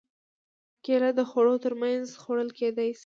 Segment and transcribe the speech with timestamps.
[0.83, 2.99] کېله د خوړو تر منځ خوړل کېدای شي.